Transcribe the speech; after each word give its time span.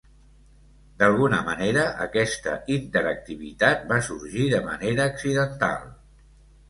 D'alguna 1.01 1.41
manera, 1.49 1.83
aquesta 2.07 2.55
interactivitat 2.77 3.85
va 3.93 4.01
sorgir 4.09 4.49
de 4.55 4.63
manera 4.73 5.07
accidental. 5.15 5.89